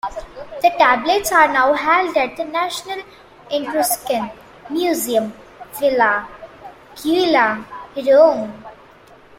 [0.63, 3.03] The tablets are now held at the National
[3.51, 4.31] Etruscan
[4.67, 5.31] Museum,
[5.73, 6.27] Villa
[6.95, 7.63] Giulia,
[8.07, 8.51] Rome.